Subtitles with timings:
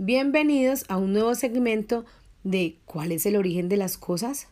[0.00, 2.04] Bienvenidos a un nuevo segmento
[2.44, 4.46] de ¿Cuál es el origen de las cosas?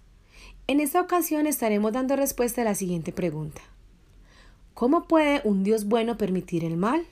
[0.67, 3.61] En esta ocasión estaremos dando respuesta a la siguiente pregunta.
[4.75, 7.07] ¿Cómo puede un Dios bueno permitir el mal?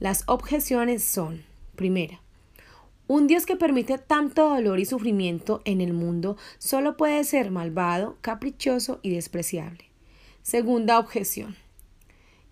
[0.00, 1.42] Las objeciones son,
[1.74, 2.22] primera,
[3.06, 8.16] un Dios que permite tanto dolor y sufrimiento en el mundo solo puede ser malvado,
[8.22, 9.84] caprichoso y despreciable.
[10.40, 11.54] Segunda objeción.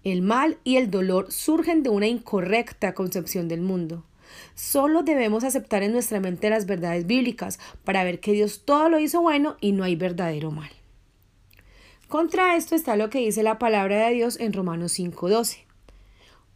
[0.02, 4.04] El mal y el dolor surgen de una incorrecta concepción del mundo.
[4.54, 8.98] Solo debemos aceptar en nuestra mente las verdades bíblicas para ver que Dios todo lo
[8.98, 10.70] hizo bueno y no hay verdadero mal.
[12.08, 15.64] Contra esto está lo que dice la palabra de Dios en Romanos 5:12.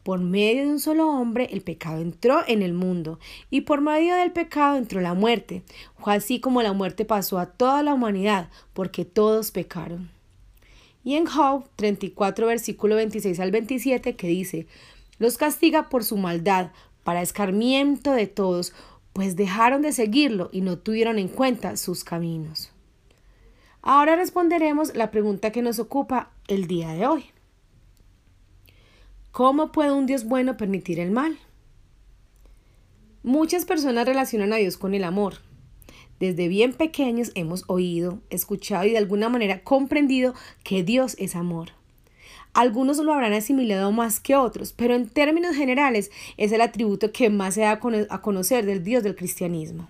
[0.03, 3.19] Por medio de un solo hombre el pecado entró en el mundo,
[3.51, 5.63] y por medio del pecado entró la muerte.
[5.99, 10.11] Fue así como la muerte pasó a toda la humanidad, porque todos pecaron.
[11.05, 14.67] Y en Job 34, versículo 26 al 27, que dice,
[15.19, 16.71] los castiga por su maldad,
[17.09, 18.75] para escarmiento de todos,
[19.15, 22.71] pues dejaron de seguirlo y no tuvieron en cuenta sus caminos.
[23.81, 27.25] Ahora responderemos la pregunta que nos ocupa el día de hoy.
[29.31, 31.39] ¿Cómo puede un Dios bueno permitir el mal?
[33.23, 35.37] Muchas personas relacionan a Dios con el amor.
[36.21, 41.71] Desde bien pequeños hemos oído, escuchado y de alguna manera comprendido que Dios es amor.
[42.59, 47.31] Algunos lo habrán asimilado más que otros, pero en términos generales es el atributo que
[47.31, 47.79] más se da
[48.11, 49.89] a conocer del Dios del cristianismo.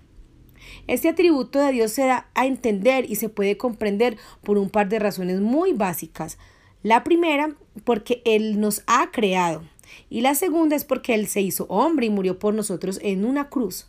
[0.85, 4.87] Este atributo de Dios se da a entender y se puede comprender por un par
[4.87, 6.37] de razones muy básicas.
[6.83, 9.63] La primera, porque Él nos ha creado.
[10.11, 13.49] Y la segunda es porque Él se hizo hombre y murió por nosotros en una
[13.49, 13.87] cruz.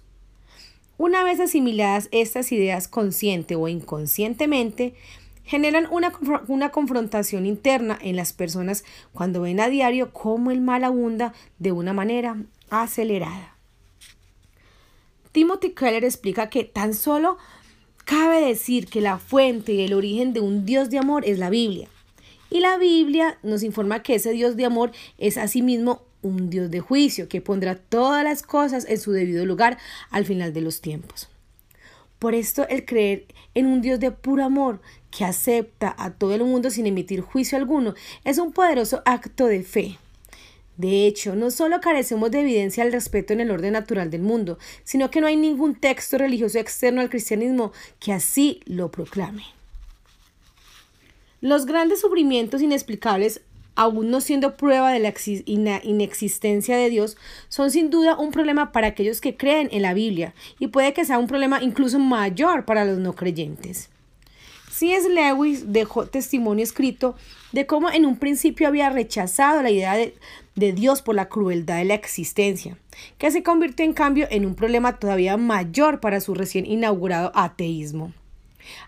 [0.97, 4.95] Una vez asimiladas estas ideas consciente o inconscientemente,
[5.51, 6.13] generan una,
[6.47, 11.73] una, confrontación interna en las personas cuando ven a diario cómo el mal abunda de
[11.73, 12.37] una manera
[12.71, 13.57] acelerada.
[15.33, 17.37] Timothy Keller explica que tan solo
[18.05, 21.51] cabe decir que la fuente y el origen de un Dios de amor es la
[21.51, 21.89] Biblia.
[22.49, 26.79] Y la Biblia nos informa que ese Dios de amor es asimismo un Dios de
[26.79, 29.79] juicio que pondrá todas las cosas en su debido lugar
[30.11, 31.29] al final de los tiempos.
[32.21, 36.45] Por esto el creer en un Dios de puro amor que acepta a todo el
[36.45, 37.95] mundo sin emitir juicio alguno
[38.25, 39.99] es un poderoso acto de fe.
[40.77, 44.59] De hecho, no solo carecemos de evidencia al respeto en el orden natural del mundo,
[44.85, 49.45] sino que no hay ningún texto religioso externo al cristianismo que así lo proclame.
[51.41, 53.41] Los grandes sufrimientos inexplicables
[53.75, 55.13] aún no siendo prueba de la
[55.83, 57.17] inexistencia de Dios,
[57.49, 61.05] son sin duda un problema para aquellos que creen en la Biblia y puede que
[61.05, 63.91] sea un problema incluso mayor para los no creyentes.
[64.71, 65.09] C.S.
[65.11, 67.17] Lewis dejó testimonio escrito
[67.53, 70.15] de cómo en un principio había rechazado la idea de,
[70.55, 72.79] de Dios por la crueldad de la existencia,
[73.19, 78.13] que se convirtió en cambio en un problema todavía mayor para su recién inaugurado ateísmo.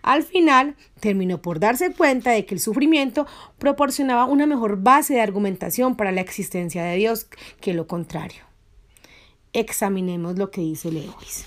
[0.03, 3.27] Al final, terminó por darse cuenta de que el sufrimiento
[3.59, 7.27] proporcionaba una mejor base de argumentación para la existencia de Dios
[7.61, 8.43] que lo contrario.
[9.53, 11.47] Examinemos lo que dice Lewis.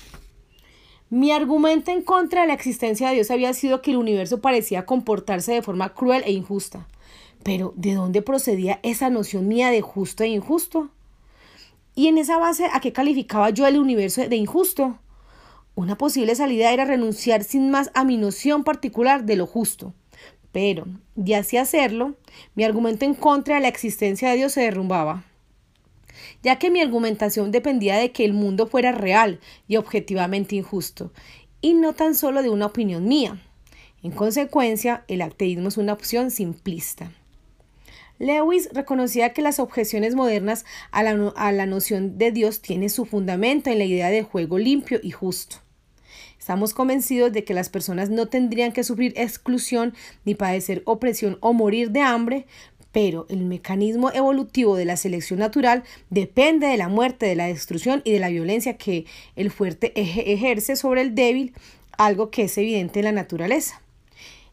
[1.08, 4.86] Mi argumento en contra de la existencia de Dios había sido que el universo parecía
[4.86, 6.88] comportarse de forma cruel e injusta.
[7.44, 10.90] Pero, ¿de dónde procedía esa noción mía de justo e injusto?
[11.94, 14.98] ¿Y en esa base a qué calificaba yo el universo de injusto?
[15.76, 19.92] Una posible salida era renunciar sin más a mi noción particular de lo justo.
[20.50, 22.14] Pero, de así hacerlo,
[22.54, 25.24] mi argumento en contra de la existencia de Dios se derrumbaba,
[26.42, 29.38] ya que mi argumentación dependía de que el mundo fuera real
[29.68, 31.12] y objetivamente injusto,
[31.60, 33.38] y no tan solo de una opinión mía.
[34.02, 37.12] En consecuencia, el ateísmo es una opción simplista.
[38.18, 43.04] Lewis reconocía que las objeciones modernas a la, a la noción de Dios tienen su
[43.04, 45.65] fundamento en la idea de juego limpio y justo.
[46.46, 51.52] Estamos convencidos de que las personas no tendrían que sufrir exclusión ni padecer opresión o
[51.52, 52.46] morir de hambre,
[52.92, 58.00] pero el mecanismo evolutivo de la selección natural depende de la muerte, de la destrucción
[58.04, 61.52] y de la violencia que el fuerte ejerce sobre el débil,
[61.98, 63.82] algo que es evidente en la naturaleza.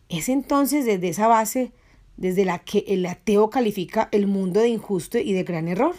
[0.10, 1.74] Es entonces desde esa base
[2.18, 5.94] desde la que el ateo califica el mundo de injusto y de gran error.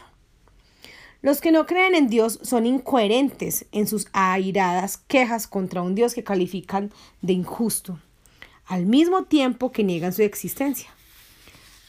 [1.25, 6.13] Los que no creen en Dios son incoherentes en sus airadas quejas contra un Dios
[6.13, 6.93] que califican
[7.23, 7.99] de injusto,
[8.67, 10.91] al mismo tiempo que niegan su existencia.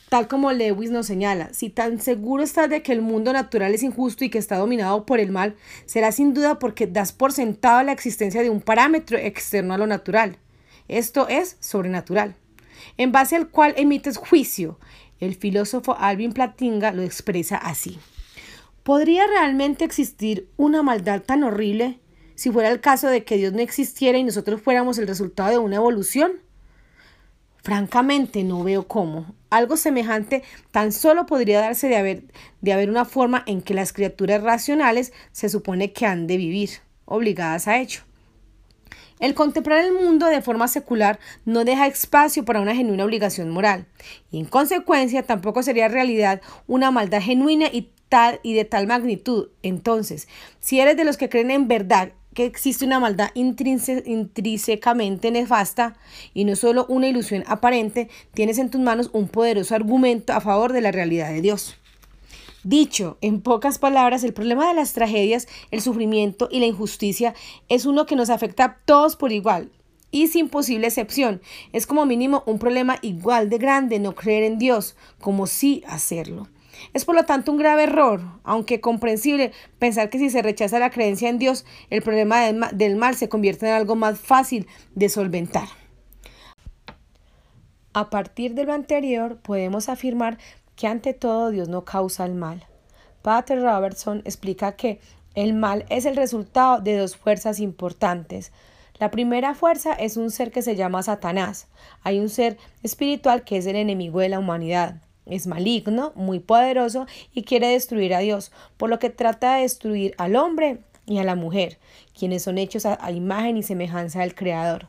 [0.07, 3.83] Tal como Lewis nos señala, si tan seguro estás de que el mundo natural es
[3.83, 7.83] injusto y que está dominado por el mal, será sin duda porque das por sentado
[7.83, 10.37] la existencia de un parámetro externo a lo natural.
[10.87, 12.35] Esto es sobrenatural,
[12.95, 14.79] en base al cual emites juicio.
[15.19, 17.99] El filósofo Alvin Platinga lo expresa así.
[18.85, 21.99] ¿Podría realmente existir una maldad tan horrible
[22.35, 25.57] si fuera el caso de que Dios no existiera y nosotros fuéramos el resultado de
[25.57, 26.33] una evolución?
[27.63, 29.33] Francamente no veo cómo.
[29.49, 32.25] Algo semejante tan solo podría darse de haber,
[32.61, 36.69] de haber una forma en que las criaturas racionales se supone que han de vivir,
[37.05, 38.01] obligadas a ello.
[39.19, 43.85] El contemplar el mundo de forma secular no deja espacio para una genuina obligación moral,
[44.29, 49.49] y en consecuencia tampoco sería realidad una maldad genuina y tal y de tal magnitud.
[49.63, 50.27] Entonces,
[50.59, 55.95] si eres de los que creen en verdad que existe una maldad intrínsecamente nefasta
[56.33, 60.73] y no solo una ilusión aparente, tienes en tus manos un poderoso argumento a favor
[60.73, 61.77] de la realidad de Dios.
[62.65, 67.35] Dicho en pocas palabras, el problema de las tragedias, el sufrimiento y la injusticia
[67.69, 69.71] es uno que nos afecta a todos por igual
[70.09, 71.43] y sin posible excepción.
[71.73, 76.47] Es como mínimo un problema igual de grande no creer en Dios como sí hacerlo.
[76.95, 80.89] Es por lo tanto un grave error, aunque comprensible, pensar que si se rechaza la
[80.89, 84.65] creencia en Dios, el problema del mal se convierte en algo más fácil
[84.95, 85.67] de solventar.
[87.93, 90.39] A partir de lo anterior, podemos afirmar
[90.75, 92.65] que ante todo Dios no causa el mal.
[93.21, 94.99] Pater Robertson explica que
[95.33, 98.51] el mal es el resultado de dos fuerzas importantes.
[98.99, 101.67] La primera fuerza es un ser que se llama Satanás.
[102.03, 105.01] Hay un ser espiritual que es el enemigo de la humanidad.
[105.25, 110.13] Es maligno, muy poderoso y quiere destruir a Dios, por lo que trata de destruir
[110.17, 111.77] al hombre y a la mujer,
[112.17, 114.87] quienes son hechos a, imagen y semejanza del Creador.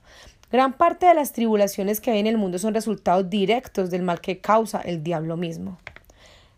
[0.52, 4.20] Gran parte de las tribulaciones que hay en el mundo son resultados directos del mal
[4.20, 5.78] que causa el diablo mismo.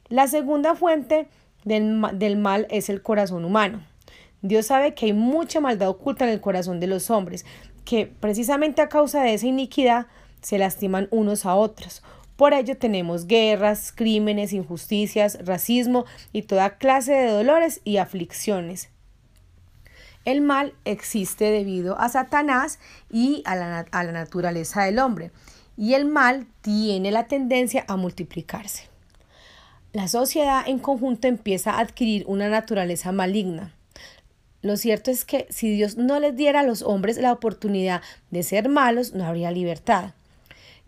[0.08, 1.28] La segunda fuente
[1.64, 3.82] del, mal es el corazón humano.
[4.42, 7.44] Dios sabe que hay mucha maldad oculta en el corazón de los hombres,
[7.84, 10.06] que precisamente a causa de esa iniquidad
[10.42, 12.02] se lastiman unos a otros.
[12.36, 18.90] Por ello tenemos guerras, crímenes, injusticias, racismo y toda clase de dolores y aflicciones.
[20.28, 22.78] El mal existe debido a Satanás
[23.10, 25.30] y a la, a la naturaleza del hombre,
[25.78, 28.90] y el mal tiene la tendencia a multiplicarse.
[29.94, 33.74] La sociedad en conjunto empieza a adquirir una naturaleza maligna.
[34.60, 38.42] Lo cierto es que si Dios no les diera a los hombres la oportunidad de
[38.42, 40.10] ser malos, no habría libertad.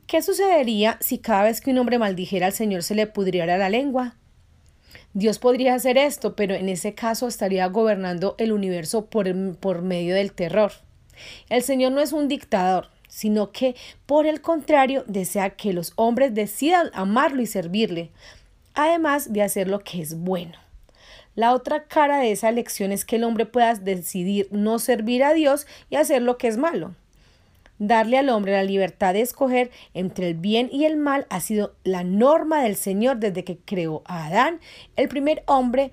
[0.07, 3.71] ¿Qué sucedería si cada vez que un hombre maldijera al Señor se le pudriera la
[3.71, 4.17] lengua?
[5.13, 10.15] Dios podría hacer esto, pero en ese caso estaría gobernando el universo por, por medio
[10.15, 10.73] del terror.
[11.49, 13.75] El Señor no es un dictador, sino que,
[14.07, 18.11] por el contrario, desea que los hombres decidan amarlo y servirle,
[18.75, 20.55] además de hacer lo que es bueno.
[21.35, 25.35] La otra cara de esa elección es que el hombre pueda decidir no servir a
[25.35, 26.95] Dios y hacer lo que es malo.
[27.81, 31.75] Darle al hombre la libertad de escoger entre el bien y el mal ha sido
[31.83, 34.61] la norma del Señor desde que creó a Adán,
[34.97, 35.91] el primer hombre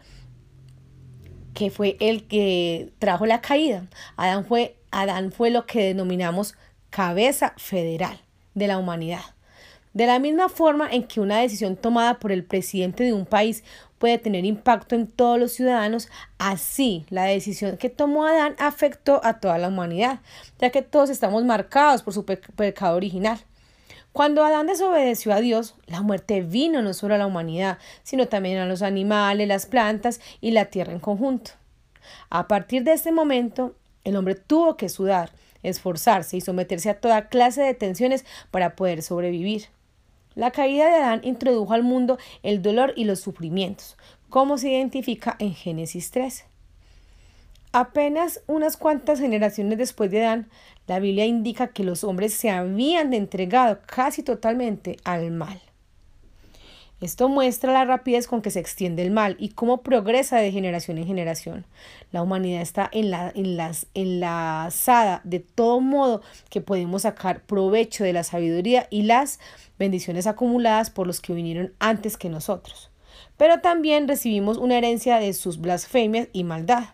[1.54, 3.88] que fue el que trajo la caída.
[4.18, 6.56] Adán fue, Adán fue lo que denominamos
[6.90, 8.20] cabeza federal
[8.54, 9.22] de la humanidad.
[9.94, 13.64] De la misma forma en que una decisión tomada por el presidente de un país
[13.98, 19.40] puede tener impacto en todos los ciudadanos, así la decisión que tomó Adán afectó a
[19.40, 20.20] toda la humanidad,
[20.60, 23.40] ya que todos estamos marcados por su pecado original.
[24.14, 28.58] Cuando Adán desobedeció a Dios, la muerte vino no solo a la humanidad, sino también
[28.58, 31.52] a los animales, las plantas y la tierra en conjunto.
[32.30, 37.28] A partir de este momento, el hombre tuvo que sudar, esforzarse y someterse a toda
[37.28, 39.68] clase de tensiones para poder sobrevivir.
[40.38, 43.98] La caída de Adán introdujo al mundo el dolor y los sufrimientos,
[44.30, 46.46] como se identifica en Génesis 13.
[47.72, 50.50] Apenas unas cuantas generaciones después de Adán,
[50.86, 55.60] la Biblia indica que los hombres se habían entregado casi totalmente al mal.
[57.00, 60.98] Esto muestra la rapidez con que se extiende el mal y cómo progresa de generación
[60.98, 61.66] en generación.
[62.12, 68.04] La humanidad está en la, en las, enlazada de todo modo que podemos sacar provecho
[68.04, 69.40] de la sabiduría y las
[69.78, 72.90] bendiciones acumuladas por los que vinieron antes que nosotros.
[73.38, 76.86] Pero también recibimos una herencia de sus blasfemias y maldad.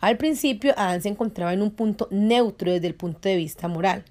[0.00, 4.04] Al principio, Adán se encontraba en un punto neutro desde el punto de vista moral.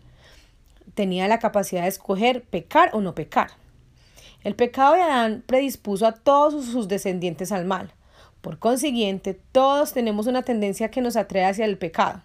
[0.93, 3.62] Tenía la capacidad de escoger pecar o no pecar.
[4.43, 7.93] El pecado de Adán predispuso a todos sus descendientes al mal.
[8.41, 12.21] Por consiguiente, todos tenemos una tendencia que nos atrae hacia el pecado.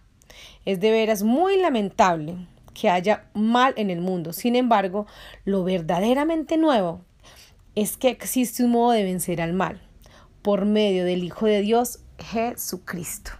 [0.64, 2.36] Es de veras muy lamentable
[2.74, 4.32] que haya mal en el mundo.
[4.32, 5.06] Sin embargo,
[5.44, 7.02] lo verdaderamente nuevo
[7.74, 9.80] es que existe un modo de vencer al mal
[10.42, 13.30] por medio del Hijo de Dios, Jesucristo.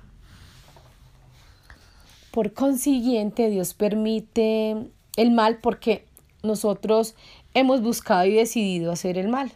[2.31, 6.07] Por consiguiente, Dios permite el mal porque
[6.43, 7.17] nosotros
[7.59, 9.53] hemos buscado y decidido hacer el mal.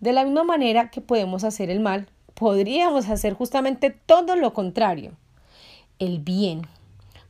[0.00, 5.12] De la misma manera que podemos hacer el mal, podríamos hacer justamente todo lo contrario,
[5.98, 6.62] el bien.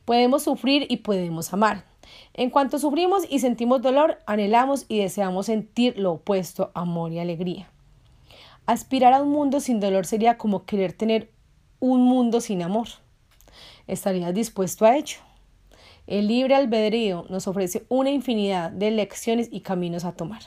[0.05, 1.85] Podemos sufrir y podemos amar.
[2.33, 7.69] En cuanto sufrimos y sentimos dolor, anhelamos y deseamos sentir lo opuesto, amor y alegría.
[8.65, 11.31] Aspirar a un mundo sin dolor sería como querer tener
[11.79, 12.87] un mundo sin amor.
[13.87, 15.26] ¿Estarías dispuesto a ello?
[16.07, 20.41] El libre albedrío nos ofrece una infinidad de lecciones y caminos a tomar.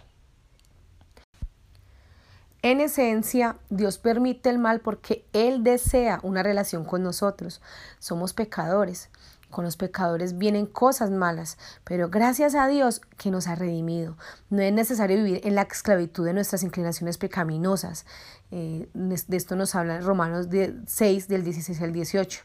[2.63, 7.61] En esencia, Dios permite el mal porque Él desea una relación con nosotros.
[7.99, 9.11] Somos pecadores.
[9.51, 14.17] Con los pecadores vienen cosas malas, pero gracias a Dios que nos ha redimido.
[14.49, 18.07] No es necesario vivir en la esclavitud de nuestras inclinaciones pecaminosas.
[18.53, 20.47] Eh, de esto nos habla Romanos
[20.87, 22.43] 6 del 16 al 18.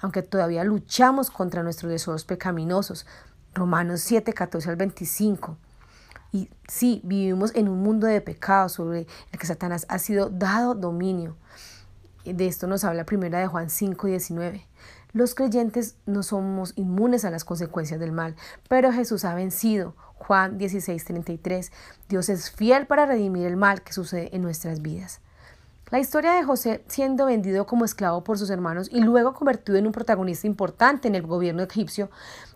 [0.00, 3.06] Aunque todavía luchamos contra nuestros deseos pecaminosos.
[3.54, 5.56] Romanos 7, 14 al 25.
[6.32, 10.74] Y sí, vivimos en un mundo de pecado sobre el que Satanás ha sido dado
[10.74, 11.36] dominio.
[12.24, 14.66] De esto nos habla primera de Juan 5, 19.
[15.12, 18.36] Los creyentes no somos inmunes a las consecuencias del mal,
[18.68, 19.94] pero Jesús ha vencido.
[20.14, 21.72] Juan 16:33.
[22.08, 25.20] Dios es fiel para redimir el mal que sucede en nuestras vidas.
[25.90, 29.86] La historia de José siendo vendido como esclavo por sus hermanos y luego convertido en
[29.86, 32.10] un protagonista importante en el gobierno egipcio,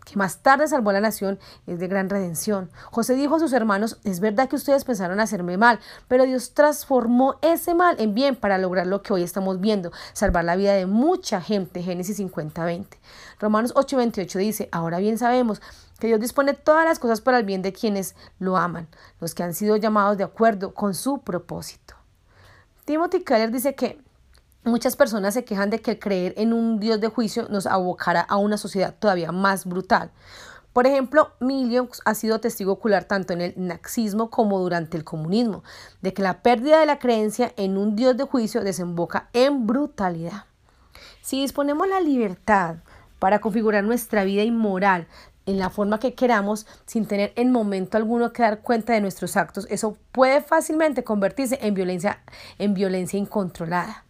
[0.05, 2.71] que más tarde salvó a la nación, es de gran redención.
[2.91, 5.79] José dijo a sus hermanos, es verdad que ustedes pensaron hacerme mal,
[6.09, 10.45] pero Dios transformó ese mal en bien para lograr lo que hoy estamos viendo, salvar
[10.45, 11.83] la vida de mucha gente.
[11.83, 12.99] Génesis 50:20.
[13.39, 15.61] Romanos 8:28 dice, ahora bien sabemos
[15.99, 18.89] que Dios dispone todas las cosas para el bien de quienes lo aman,
[19.21, 21.95] los que han sido llamados de acuerdo con su propósito.
[22.85, 24.01] Timothy Keller dice que
[24.65, 28.37] muchas personas se quejan de que creer en un Dios de juicio nos abocará a
[28.37, 30.11] una sociedad todavía más brutal.
[30.73, 35.63] Por ejemplo, Million ha sido testigo ocular tanto en el nazismo como durante el comunismo,
[36.01, 40.45] de que la pérdida de la creencia en un Dios de juicio desemboca en brutalidad.
[41.21, 42.77] Si disponemos la libertad
[43.19, 45.07] para configurar nuestra vida inmoral
[45.45, 49.37] en la forma que queramos sin tener en momento alguno que dar cuenta de nuestros
[49.37, 52.23] actos, eso puede fácilmente convertirse en violencia,
[52.59, 54.05] en violencia incontrolada.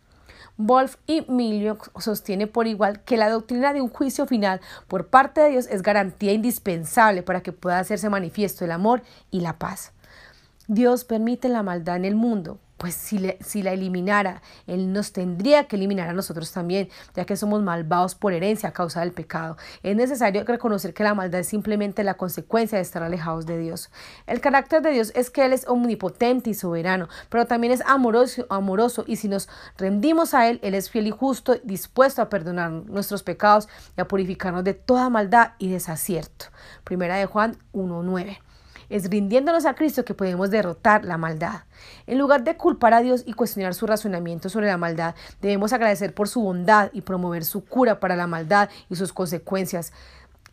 [0.56, 5.40] Wolf y Milio sostiene por igual que la doctrina de un juicio final por parte
[5.40, 9.92] de Dios es garantía indispensable para que pueda hacerse manifiesto el amor y la paz.
[10.68, 15.68] Dios permite la maldad en el mundo pues si, si, la eliminara, Él nos tendría
[15.68, 19.56] que eliminar a nosotros también, ya que somos malvados por herencia a causa del pecado.
[19.84, 23.92] Es necesario reconocer que la maldad es simplemente la consecuencia de estar alejados de Dios.
[24.26, 28.48] El carácter de Dios es que Él es omnipotente y soberano, pero también es amoroso,
[28.50, 29.48] amoroso y si nos
[29.78, 34.08] rendimos a Él, Él es fiel y justo, dispuesto a perdonar nuestros pecados y a
[34.08, 36.46] purificarnos de toda maldad y desacierto.
[36.82, 38.38] Primera de Juan 1.9.
[38.92, 41.62] Es rindiéndonos a Cristo que podemos derrotar la maldad.
[42.06, 46.12] En lugar de culpar a Dios y cuestionar su razonamiento sobre la maldad, debemos agradecer
[46.12, 49.94] por su bondad y promover su cura para la maldad y sus consecuencias.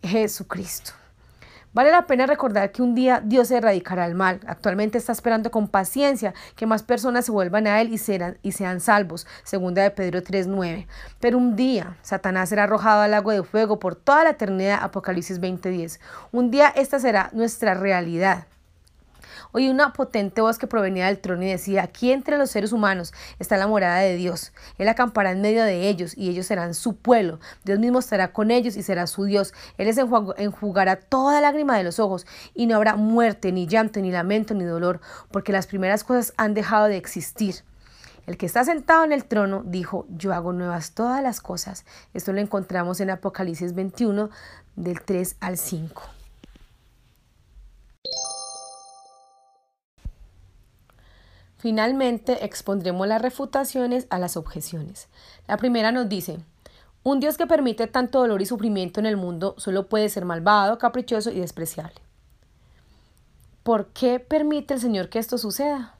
[0.01, 0.93] Jesucristo.
[1.79, 4.41] Vale la pena recordar que un día Dios erradicará el mal.
[4.47, 7.97] Actualmente está esperando con paciencia que más personas se vuelvan a Él y,
[8.45, 10.87] y sean salvos, segunda de Pedro 3.9.
[11.21, 15.39] Pero un día Satanás será arrojado al lago de fuego por toda la eternidad, Apocalipsis
[15.39, 16.01] 20.10.
[16.33, 18.47] Un día esta será nuestra realidad.
[19.51, 23.13] Oí una potente voz que provenía del trono y decía, aquí entre los seres humanos
[23.39, 24.53] está la morada de Dios.
[24.77, 27.39] Él acampará en medio de ellos y ellos serán su pueblo.
[27.63, 29.53] Dios mismo estará con ellos y será su Dios.
[29.77, 34.11] Él les enjugará toda lágrima de los ojos y no habrá muerte, ni llanto, ni
[34.11, 35.01] lamento, ni dolor,
[35.31, 37.55] porque las primeras cosas han dejado de existir.
[38.27, 41.85] El que está sentado en el trono dijo, yo hago nuevas todas las cosas.
[42.13, 44.29] Esto lo encontramos en Apocalipsis 21
[44.75, 46.18] del 3 al 5.
[51.59, 55.09] Finalmente, expondremos las refutaciones a las objeciones.
[55.45, 56.39] La primera nos dice,
[57.03, 60.77] un Dios que permite tanto dolor y sufrimiento en el mundo solo puede ser malvado,
[60.77, 61.99] caprichoso y despreciable.
[63.63, 65.95] ¿Por qué permite el Señor que esto suceda?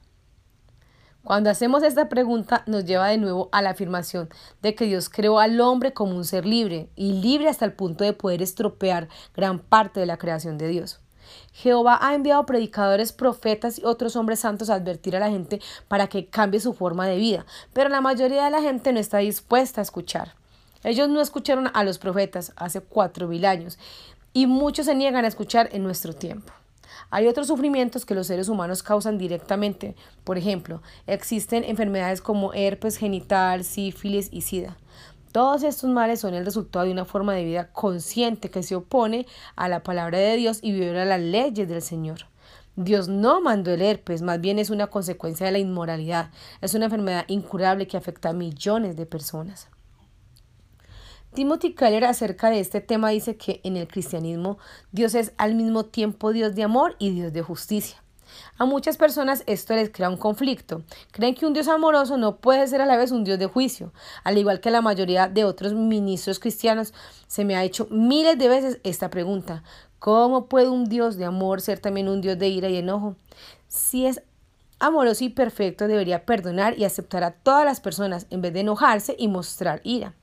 [1.22, 4.30] Cuando hacemos esta pregunta nos lleva de nuevo a la afirmación
[4.62, 8.04] de que Dios creó al hombre como un ser libre y libre hasta el punto
[8.04, 11.00] de poder estropear gran parte de la creación de Dios.
[11.52, 16.06] Jehová ha enviado predicadores, profetas y otros hombres santos a advertir a la gente para
[16.06, 19.80] que cambie su forma de vida, pero la mayoría de la gente no está dispuesta
[19.80, 20.34] a escuchar.
[20.82, 23.78] Ellos no escucharon a los profetas hace cuatro mil años
[24.32, 26.52] y muchos se niegan a escuchar en nuestro tiempo.
[27.10, 29.96] Hay otros sufrimientos que los seres humanos causan directamente.
[30.22, 34.76] Por ejemplo, existen enfermedades como herpes genital, sífilis y sida.
[35.32, 39.26] Todos estos males son el resultado de una forma de vida consciente que se opone
[39.54, 42.26] a la palabra de Dios y viola las leyes del Señor.
[42.74, 46.30] Dios no mandó el herpes, más bien es una consecuencia de la inmoralidad.
[46.60, 49.68] Es una enfermedad incurable que afecta a millones de personas.
[51.32, 54.58] Timothy Keller acerca de este tema dice que en el cristianismo
[54.90, 57.99] Dios es al mismo tiempo Dios de amor y Dios de justicia.
[58.58, 60.82] A muchas personas esto les crea un conflicto.
[61.12, 63.92] Creen que un Dios amoroso no puede ser a la vez un Dios de juicio.
[64.24, 66.92] Al igual que la mayoría de otros ministros cristianos,
[67.26, 69.62] se me ha hecho miles de veces esta pregunta.
[69.98, 73.16] ¿Cómo puede un Dios de amor ser también un Dios de ira y enojo?
[73.68, 74.22] Si es
[74.78, 79.14] amoroso y perfecto, debería perdonar y aceptar a todas las personas en vez de enojarse
[79.18, 80.14] y mostrar ira.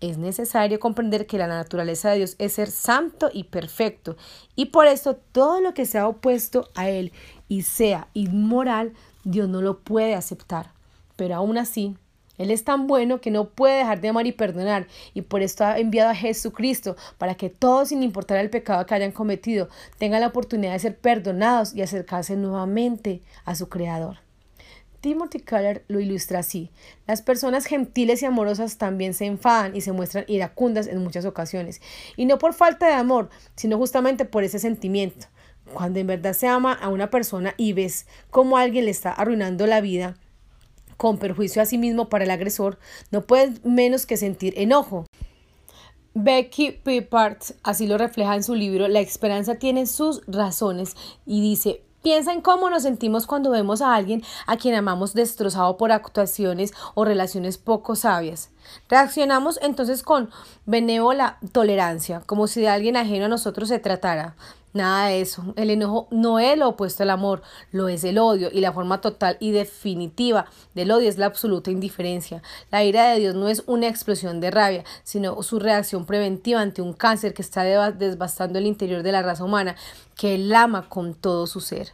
[0.00, 4.16] Es necesario comprender que la naturaleza de Dios es ser santo y perfecto,
[4.54, 7.12] y por esto todo lo que sea opuesto a Él
[7.48, 8.92] y sea inmoral,
[9.24, 10.70] Dios no lo puede aceptar.
[11.16, 11.96] Pero aún así,
[12.36, 15.64] Él es tan bueno que no puede dejar de amar y perdonar, y por esto
[15.64, 20.20] ha enviado a Jesucristo para que todos, sin importar el pecado que hayan cometido, tengan
[20.20, 24.25] la oportunidad de ser perdonados y acercarse nuevamente a su Creador.
[25.06, 26.72] Timothy Keller lo ilustra así.
[27.06, 31.80] Las personas gentiles y amorosas también se enfadan y se muestran iracundas en muchas ocasiones.
[32.16, 35.28] Y no por falta de amor, sino justamente por ese sentimiento.
[35.72, 39.68] Cuando en verdad se ama a una persona y ves cómo alguien le está arruinando
[39.68, 40.16] la vida
[40.96, 42.80] con perjuicio a sí mismo para el agresor,
[43.12, 45.06] no puedes menos que sentir enojo.
[46.14, 50.96] Becky Pippard así lo refleja en su libro La esperanza tiene sus razones
[51.26, 55.76] y dice, Piensa en cómo nos sentimos cuando vemos a alguien a quien amamos destrozado
[55.76, 58.50] por actuaciones o relaciones poco sabias.
[58.88, 60.30] Reaccionamos entonces con
[60.66, 64.36] benévola tolerancia, como si de alguien ajeno a nosotros se tratara.
[64.76, 65.54] Nada de eso.
[65.56, 67.40] El enojo no es lo opuesto al amor,
[67.72, 71.70] lo es el odio y la forma total y definitiva del odio es la absoluta
[71.70, 72.42] indiferencia.
[72.70, 76.82] La ira de Dios no es una explosión de rabia, sino su reacción preventiva ante
[76.82, 79.76] un cáncer que está devastando el interior de la raza humana,
[80.14, 81.92] que él ama con todo su ser.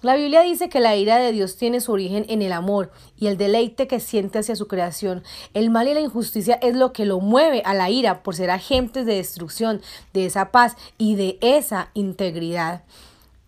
[0.00, 3.26] La Biblia dice que la ira de Dios tiene su origen en el amor y
[3.26, 5.24] el deleite que siente hacia su creación.
[5.54, 8.50] El mal y la injusticia es lo que lo mueve a la ira por ser
[8.50, 9.82] agentes de destrucción
[10.12, 12.84] de esa paz y de esa integridad.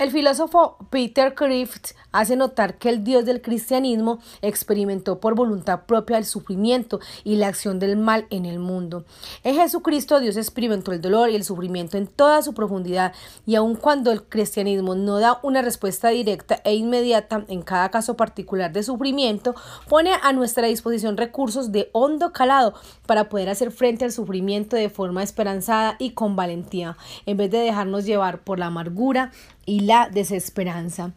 [0.00, 6.16] El filósofo Peter Crift hace notar que el Dios del cristianismo experimentó por voluntad propia
[6.16, 9.04] el sufrimiento y la acción del mal en el mundo.
[9.44, 13.12] En Jesucristo Dios experimentó el dolor y el sufrimiento en toda su profundidad
[13.44, 18.16] y aun cuando el cristianismo no da una respuesta directa e inmediata en cada caso
[18.16, 19.54] particular de sufrimiento,
[19.86, 22.72] pone a nuestra disposición recursos de hondo calado
[23.04, 27.58] para poder hacer frente al sufrimiento de forma esperanzada y con valentía, en vez de
[27.58, 29.30] dejarnos llevar por la amargura
[29.70, 31.12] y la desesperanza.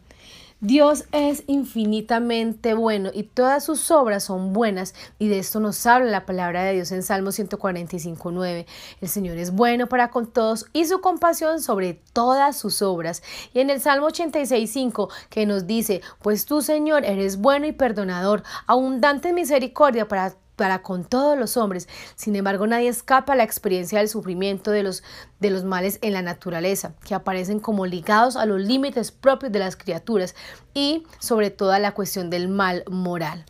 [0.60, 6.08] Dios es infinitamente bueno y todas sus obras son buenas y de esto nos habla
[6.08, 8.64] la palabra de Dios en Salmo 145.9.
[9.00, 13.24] El Señor es bueno para con todos y su compasión sobre todas sus obras.
[13.52, 18.44] Y en el Salmo 86.5 que nos dice, pues tú Señor eres bueno y perdonador,
[18.68, 21.88] abundante en misericordia para para con todos los hombres.
[22.14, 25.02] Sin embargo, nadie escapa a la experiencia del sufrimiento de los,
[25.40, 29.58] de los males en la naturaleza, que aparecen como ligados a los límites propios de
[29.58, 30.34] las criaturas
[30.72, 33.44] y sobre todo a la cuestión del mal moral.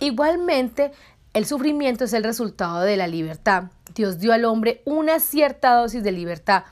[0.00, 0.92] Igualmente,
[1.34, 3.64] el sufrimiento es el resultado de la libertad.
[3.94, 6.64] Dios dio al hombre una cierta dosis de libertad,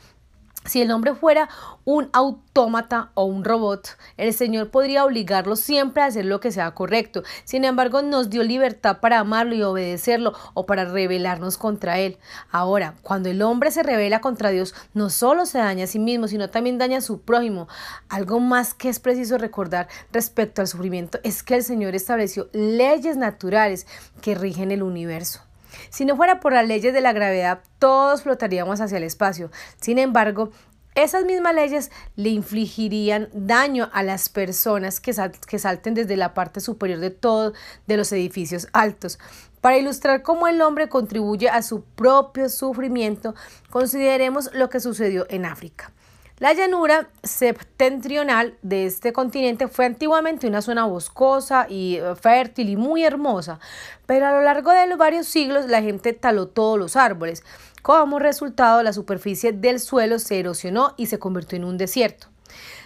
[0.67, 1.49] si el hombre fuera
[1.85, 6.71] un autómata o un robot, el Señor podría obligarlo siempre a hacer lo que sea
[6.73, 7.23] correcto.
[7.45, 12.19] Sin embargo, nos dio libertad para amarlo y obedecerlo o para rebelarnos contra Él.
[12.51, 16.29] Ahora, cuando el hombre se revela contra Dios, no solo se daña a sí mismo,
[16.29, 17.69] sino también daña a su prójimo.
[18.09, 23.17] Algo más que es preciso recordar respecto al sufrimiento es que el Señor estableció leyes
[23.17, 23.87] naturales
[24.21, 25.46] que rigen el universo.
[25.91, 29.51] Si no fuera por las leyes de la gravedad, todos flotaríamos hacia el espacio.
[29.81, 30.51] Sin embargo,
[30.97, 35.15] esas mismas leyes le infligirían daño a las personas que,
[35.47, 37.53] que salten desde la parte superior de todos
[37.87, 39.19] de los edificios altos.
[39.61, 43.35] Para ilustrar cómo el hombre contribuye a su propio sufrimiento,
[43.69, 45.93] consideremos lo que sucedió en África.
[46.39, 52.77] La llanura septentrional de este continente fue antiguamente una zona boscosa y eh, fértil y
[52.77, 53.59] muy hermosa,
[54.05, 57.43] pero a lo largo de varios siglos la gente taló todos los árboles.
[57.81, 62.27] Como resultado, la superficie del suelo se erosionó y se convirtió en un desierto.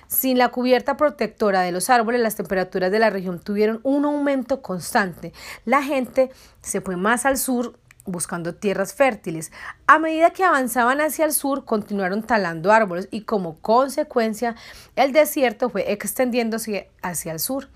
[0.06, 4.62] Sin la cubierta protectora de los árboles, las temperaturas de la región tuvieron un aumento
[4.62, 5.32] constante.
[5.64, 9.52] La gente se fue más al sur buscando tierras fértiles.
[9.86, 14.56] A medida que avanzaban hacia el sur, continuaron talando árboles y como consecuencia
[14.96, 17.68] el desierto fue extendiéndose hacia el sur.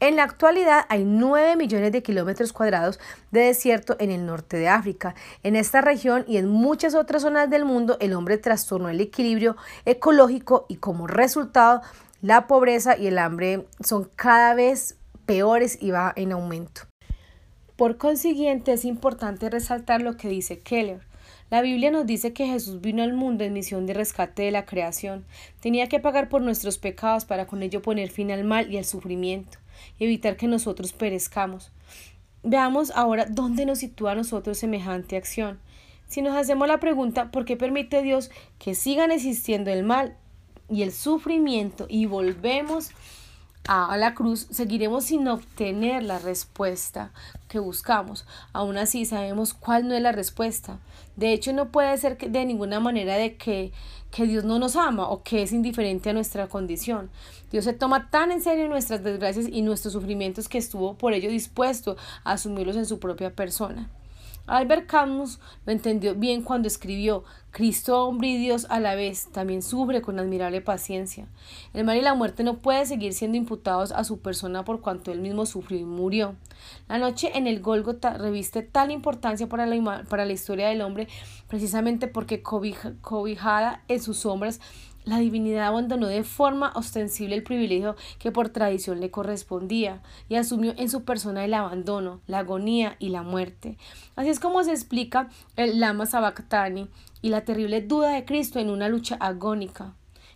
[0.00, 2.98] En la actualidad hay 9 millones de kilómetros cuadrados
[3.30, 5.14] de desierto en el norte de África.
[5.44, 9.56] En esta región y en muchas otras zonas del mundo, el hombre trastornó el equilibrio
[9.84, 11.82] ecológico y como resultado
[12.20, 16.91] la pobreza y el hambre son cada vez peores y va en aumento.
[17.76, 21.00] Por consiguiente, es importante resaltar lo que dice Keller.
[21.50, 24.64] La Biblia nos dice que Jesús vino al mundo en misión de rescate de la
[24.64, 25.24] creación.
[25.60, 28.84] Tenía que pagar por nuestros pecados para con ello poner fin al mal y al
[28.84, 29.58] sufrimiento
[29.98, 31.70] y evitar que nosotros perezcamos.
[32.42, 35.60] Veamos ahora dónde nos sitúa a nosotros semejante acción.
[36.08, 40.16] Si nos hacemos la pregunta ¿por qué permite Dios que sigan existiendo el mal
[40.70, 42.92] y el sufrimiento y volvemos a
[43.66, 47.12] la cruz, seguiremos sin obtener la respuesta
[47.48, 48.26] que buscamos.
[48.52, 50.78] Aún así, sabemos cuál no es la respuesta.
[51.16, 53.72] De hecho, no puede ser de ninguna manera de que,
[54.10, 57.10] que Dios no nos ama o que es indiferente a nuestra condición.
[57.50, 61.30] Dios se toma tan en serio nuestras desgracias y nuestros sufrimientos que estuvo por ello
[61.30, 63.90] dispuesto a asumirlos en su propia persona.
[64.46, 69.62] Albert Camus lo entendió bien cuando escribió Cristo, hombre y Dios a la vez, también
[69.62, 71.28] sufre con admirable paciencia.
[71.74, 75.12] El mal y la muerte no pueden seguir siendo imputados a su persona por cuanto
[75.12, 76.34] él mismo sufrió y murió.
[76.88, 81.08] La noche en el Gólgota reviste tal importancia para la, para la historia del hombre
[81.46, 84.60] precisamente porque cobijada en sus sombras
[85.04, 90.74] la divinidad abandonó de forma ostensible el privilegio que por tradición le correspondía y asumió
[90.76, 93.78] en su persona el abandono, la agonía y la muerte.
[94.16, 96.88] Así es como se explica el Lama Sabactani
[97.20, 99.94] y la terrible duda de Cristo en una lucha agónica.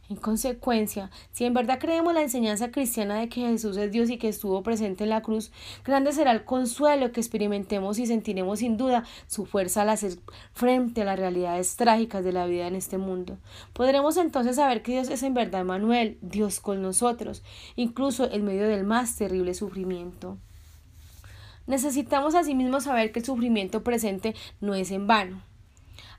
[0.09, 4.19] En consecuencia, si en verdad creemos la enseñanza cristiana de que Jesús es Dios y
[4.19, 5.51] que estuvo presente en la cruz,
[5.85, 10.13] grande será el consuelo que experimentemos y sentiremos sin duda su fuerza al hacer
[10.53, 13.39] frente a las realidades trágicas de la vida en este mundo.
[13.73, 17.43] Podremos entonces saber que Dios es en verdad Manuel, Dios con nosotros,
[17.75, 20.39] incluso en medio del más terrible sufrimiento.
[21.67, 25.43] Necesitamos asimismo saber que el sufrimiento presente no es en vano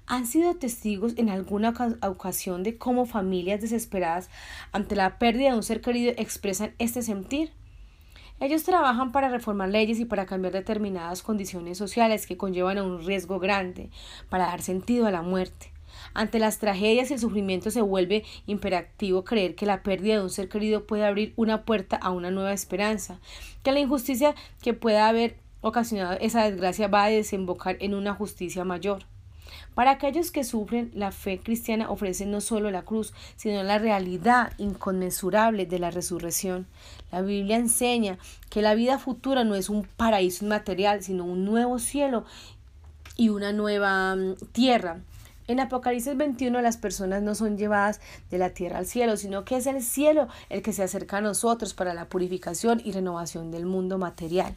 [0.08, 4.30] han sido testigos en alguna ocasión de cómo familias desesperadas
[4.72, 7.52] ante la pérdida de un ser querido expresan este sentir.
[8.39, 13.06] Ellos trabajan para reformar leyes y para cambiar determinadas condiciones sociales que conllevan a un
[13.06, 13.89] riesgo grande,
[14.30, 15.74] para dar sentido a la muerte.
[16.13, 20.30] Ante las tragedias y el sufrimiento se vuelve imperativo creer que la pérdida de un
[20.30, 23.20] ser querido puede abrir una puerta a una nueva esperanza,
[23.63, 28.63] que la injusticia que pueda haber ocasionado esa desgracia va a desembocar en una justicia
[28.63, 29.06] mayor.
[29.77, 34.53] Para aquellos que sufren, la fe cristiana ofrece no solo la cruz, sino la realidad
[34.57, 36.65] inconmensurable de la resurrección.
[37.11, 38.17] La Biblia enseña
[38.49, 42.25] que la vida futura no es un paraíso inmaterial, sino un nuevo cielo
[43.17, 44.97] y una nueva mm, tierra.
[45.47, 49.57] En Apocalipsis 21 las personas no son llevadas de la tierra al cielo, sino que
[49.57, 53.67] es el cielo el que se acerca a nosotros para la purificación y renovación del
[53.67, 54.55] mundo material.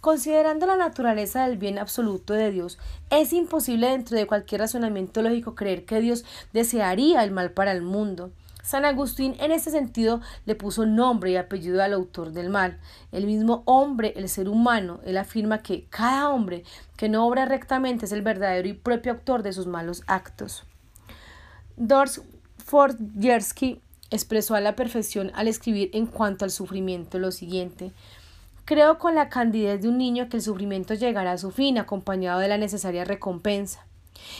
[0.00, 2.78] Considerando la naturaleza del bien absoluto de Dios,
[3.10, 7.82] es imposible dentro de cualquier razonamiento lógico creer que Dios desearía el mal para el
[7.82, 8.30] mundo.
[8.62, 12.78] San Agustín en este sentido le puso nombre y apellido al autor del mal.
[13.12, 16.64] El mismo hombre, el ser humano, él afirma que cada hombre
[16.96, 20.64] que no obra rectamente es el verdadero y propio autor de sus malos actos.
[21.76, 22.22] Dors
[22.58, 27.92] Fordjersky expresó a la perfección al escribir en cuanto al sufrimiento lo siguiente
[28.64, 32.40] Creo con la candidez de un niño que el sufrimiento llegará a su fin acompañado
[32.40, 33.86] de la necesaria recompensa.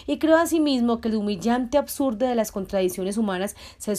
[0.06, 3.92] Y creo asimismo que el humillante absurdo de las contradicciones humanas se,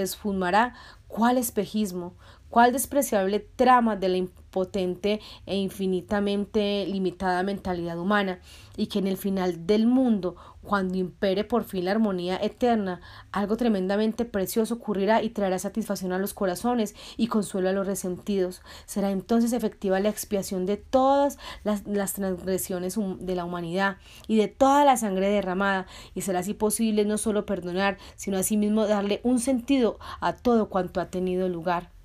[0.00, 0.74] esfumará
[1.06, 2.14] cuál espejismo,
[2.50, 8.40] cuál despreciable trama de la impotente e infinitamente limitada mentalidad humana,
[8.76, 13.00] y que en el final del mundo, cuando impere por fin la armonía eterna,
[13.32, 18.62] algo tremendamente precioso ocurrirá y traerá satisfacción a los corazones y consuelo a los resentidos.
[18.86, 24.48] Será entonces efectiva la expiación de todas las, las transgresiones de la humanidad y de
[24.48, 29.40] toda la sangre derramada, y será así posible no solo perdonar, sino asimismo darle un
[29.40, 31.97] sentido a todo cuanto ha tenido lugar.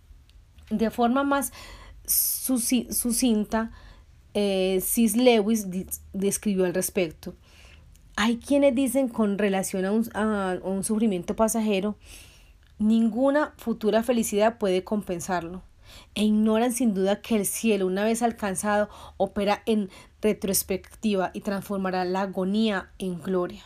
[0.70, 1.52] De forma más
[2.06, 3.72] sucinta,
[4.34, 5.68] eh, Cis Lewis
[6.14, 7.36] describió al respecto.
[8.16, 11.98] Hay quienes dicen con relación a un, a un sufrimiento pasajero,
[12.78, 15.64] ninguna futura felicidad puede compensarlo
[16.16, 19.90] e ignoran sin duda que el cielo, una vez alcanzado, opera en
[20.22, 23.64] retrospectiva y transformará la agonía en gloria.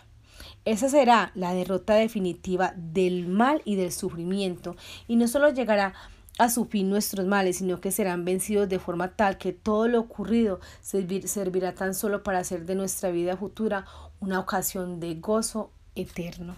[0.66, 4.76] Esa será la derrota definitiva del mal y del sufrimiento,
[5.08, 5.94] y no solo llegará
[6.38, 10.00] a su fin nuestros males, sino que serán vencidos de forma tal que todo lo
[10.00, 13.86] ocurrido servirá tan solo para hacer de nuestra vida futura
[14.20, 16.56] una ocasión de gozo eterno.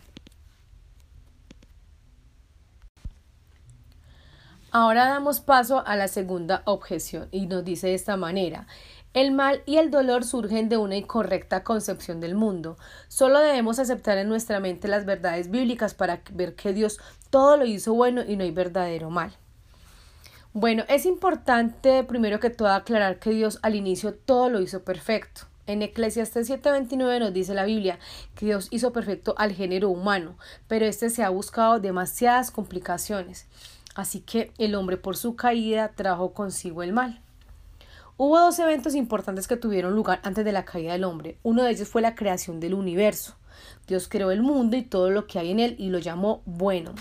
[4.72, 8.68] Ahora damos paso a la segunda objeción y nos dice de esta manera,
[9.16, 12.78] El mal y el dolor surgen de una incorrecta concepción del mundo.
[13.08, 17.00] Solo debemos aceptar en nuestra mente las verdades bíblicas para ver que Dios
[17.32, 19.36] todo lo hizo bueno y no hay verdadero mal.
[20.54, 25.42] Bueno, es importante primero que todo aclarar que Dios al inicio todo lo hizo perfecto.
[25.68, 28.00] En Eclesiastes 7:29 nos dice la Biblia
[28.34, 33.46] que Dios hizo perfecto al género humano, pero este se ha buscado demasiadas complicaciones.
[33.94, 37.22] Así que el hombre por su caída trajo consigo el mal.
[38.18, 41.38] Hubo dos eventos importantes que tuvieron lugar antes de la caída del hombre.
[41.44, 43.36] Uno de ellos fue la creación del universo.
[43.88, 46.96] Dios creó el mundo y todo lo que hay en él y lo llamó bueno.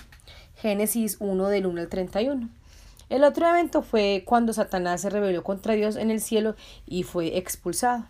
[0.56, 2.57] Génesis 1 del 1 al 31.
[3.08, 7.38] El otro evento fue cuando Satanás se rebeló contra Dios en el cielo y fue
[7.38, 8.04] expulsado.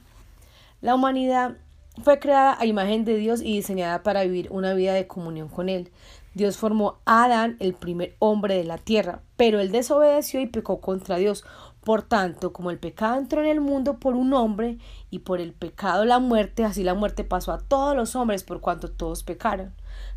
[0.80, 1.56] La humanidad
[2.02, 5.68] fue creada a imagen de Dios y diseñada para vivir una vida de comunión con
[5.68, 5.92] Él.
[6.34, 10.80] Dios formó a Adán, el primer hombre de la tierra, pero él desobedeció y pecó
[10.80, 11.44] contra Dios.
[11.82, 14.78] Por tanto, como el pecado entró en el mundo por un hombre
[15.10, 18.60] y por el pecado la muerte, así la muerte pasó a todos los hombres por
[18.60, 19.72] cuanto todos pecaron.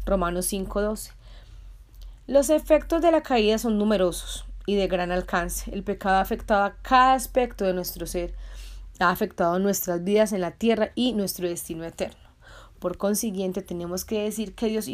[0.05, 1.13] Romanos 5:12.
[2.27, 5.71] Los efectos de la caída son numerosos y de gran alcance.
[5.71, 8.33] El pecado ha afectado a cada aspecto de nuestro ser,
[8.99, 12.17] ha afectado nuestras vidas en la tierra y nuestro destino eterno.
[12.79, 14.87] Por consiguiente, tenemos que decir que Dios,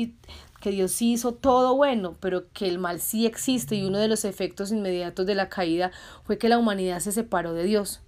[0.62, 4.26] que Dios hizo todo bueno, pero que el mal sí existe y uno de los
[4.26, 5.92] efectos inmediatos de la caída
[6.24, 8.02] fue que la humanidad se separó de Dios.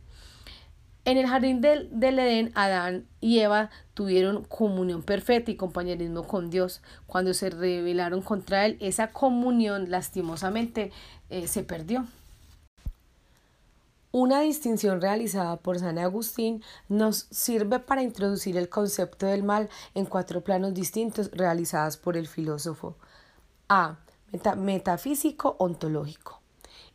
[1.05, 6.81] En el jardín del, Edén, Adán y Eva tuvieron comunión perfecta y compañerismo con Dios.
[7.07, 10.91] Cuando se rebelaron contra Él, esa comunión lastimosamente
[11.29, 12.05] eh, se perdió.
[14.11, 20.07] Una distinción realizada por San Agustín nos sirve para introducir el concepto del mal en
[20.07, 22.95] cuatro planos distintos realizadas por el filósofo.
[23.67, 23.97] A.
[24.57, 26.39] metafísico ontológico.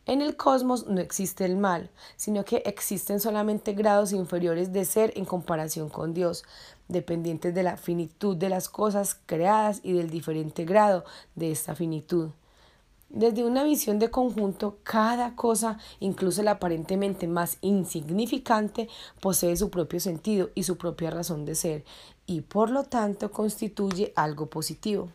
[0.05, 5.13] En el cosmos no existe el mal, sino que existen solamente grados inferiores de ser
[5.15, 6.43] en comparación con Dios,
[6.89, 12.29] dependientes de la finitud de las cosas creadas y del diferente grado de esta finitud.
[13.15, 18.89] Desde una visión de conjunto, cada cosa, incluso la aparentemente más insignificante,
[19.21, 21.85] posee su propio sentido y su propia razón de ser,
[22.25, 25.07] y por lo tanto constituye algo positivo.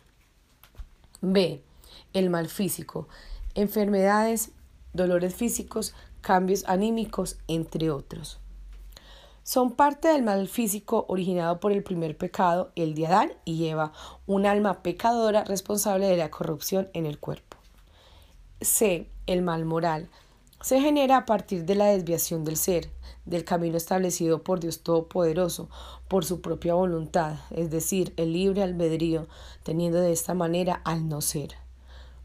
[1.21, 1.61] B.
[2.13, 3.07] El mal físico.
[3.53, 4.49] Enfermedades,
[4.93, 8.39] dolores físicos, cambios anímicos, entre otros.
[9.43, 13.93] Son parte del mal físico originado por el primer pecado, el de Adán y Eva,
[14.25, 17.50] un alma pecadora responsable de la corrupción en el cuerpo.
[18.61, 19.07] C.
[19.25, 20.09] El mal moral.
[20.61, 22.89] Se genera a partir de la desviación del ser,
[23.25, 25.69] del camino establecido por Dios Todopoderoso,
[26.07, 29.27] por su propia voluntad, es decir, el libre albedrío,
[29.63, 31.55] teniendo de esta manera al no ser.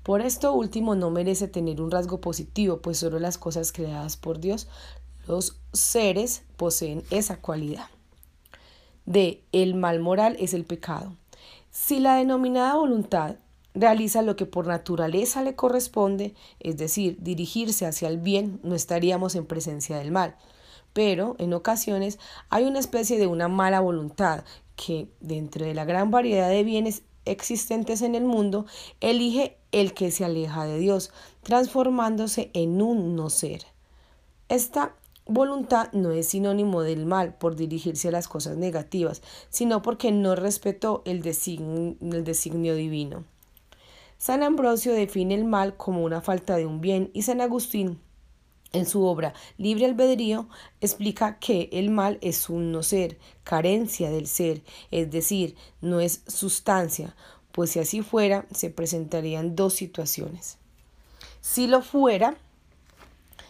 [0.03, 4.38] Por esto último no merece tener un rasgo positivo, pues solo las cosas creadas por
[4.38, 4.68] Dios,
[5.27, 7.87] los seres, poseen esa cualidad.
[9.07, 9.42] D.
[9.53, 11.14] El mal moral es el pecado.
[11.70, 13.37] Si la denominada voluntad
[13.76, 19.34] realiza lo que por naturaleza le corresponde, es decir, dirigirse hacia el bien, no estaríamos
[19.34, 20.36] en presencia del mal.
[20.92, 24.44] Pero en ocasiones hay una especie de una mala voluntad
[24.76, 28.66] que, dentro de la gran variedad de bienes existentes en el mundo,
[29.00, 31.12] elige el que se aleja de Dios,
[31.42, 33.66] transformándose en un no ser.
[34.48, 34.94] Esta
[35.26, 40.34] voluntad no es sinónimo del mal por dirigirse a las cosas negativas, sino porque no
[40.34, 43.24] respetó el el designio divino.
[44.18, 48.00] San Ambrosio define el mal como una falta de un bien y San Agustín
[48.72, 50.48] en su obra Libre Albedrío
[50.81, 56.22] explica que el mal es un no ser, carencia del ser, es decir, no es
[56.26, 57.14] sustancia,
[57.52, 60.59] pues si así fuera se presentarían dos situaciones.
[61.40, 62.37] Si lo fuera,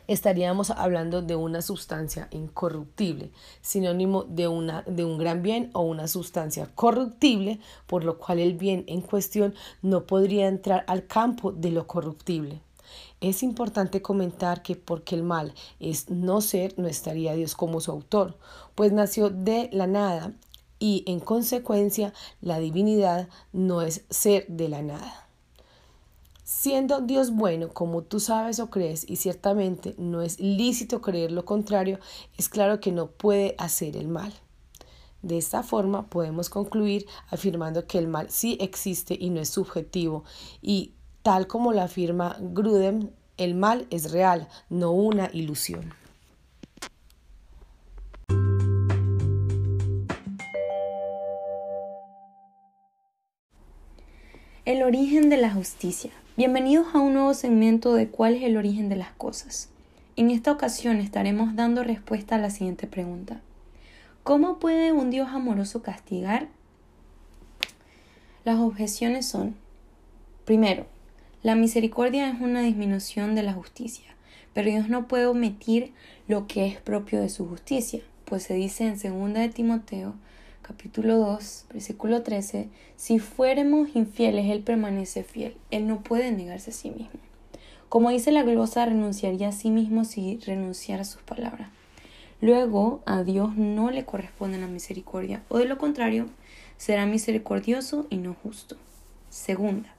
[0.07, 6.09] estaríamos hablando de una sustancia incorruptible, sinónimo de, una, de un gran bien o una
[6.09, 11.71] sustancia corruptible, por lo cual el bien en cuestión no podría entrar al campo de
[11.71, 12.61] lo corruptible.
[13.21, 17.91] Es importante comentar que porque el mal es no ser, no estaría Dios como su
[17.91, 18.37] autor,
[18.75, 20.33] pues nació de la nada
[20.79, 25.26] y en consecuencia la divinidad no es ser de la nada.
[26.49, 31.45] Siendo Dios bueno, como tú sabes o crees, y ciertamente no es lícito creer lo
[31.45, 31.99] contrario,
[32.39, 34.33] es claro que no puede hacer el mal.
[35.23, 40.23] De esta forma podemos concluir afirmando que el mal sí existe y no es subjetivo,
[40.63, 45.95] y tal como lo afirma Grudem, el mal es real, no una ilusión.
[54.65, 56.13] El origen de la justicia.
[56.37, 59.71] Bienvenidos a un nuevo segmento de cuál es el origen de las cosas.
[60.17, 63.41] En esta ocasión estaremos dando respuesta a la siguiente pregunta.
[64.23, 66.49] ¿Cómo puede un Dios amoroso castigar?
[68.45, 69.57] Las objeciones son,
[70.45, 70.85] primero,
[71.43, 74.15] la misericordia es una disminución de la justicia,
[74.53, 75.95] pero Dios no puede omitir
[76.29, 80.13] lo que es propio de su justicia, pues se dice en 2 de Timoteo
[80.67, 86.75] capítulo 2, versículo 13, si fuéramos infieles, Él permanece fiel, Él no puede negarse a
[86.75, 87.21] sí mismo.
[87.89, 91.69] Como dice la glosa, renunciaría a sí mismo si renunciara a sus palabras.
[92.41, 96.27] Luego, a Dios no le corresponde la misericordia, o de lo contrario,
[96.79, 98.77] será misericordioso y no justo.
[99.31, 99.95] Segunda,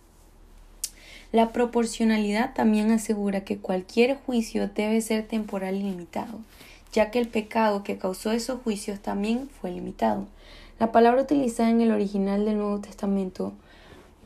[1.31, 6.41] la proporcionalidad también asegura que cualquier juicio debe ser temporal y limitado,
[6.97, 10.25] ya que el pecado que causó esos juicios también fue limitado.
[10.79, 13.53] La palabra utilizada en el original del Nuevo Testamento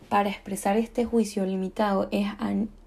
[0.07, 2.27] para expresar este juicio limitado es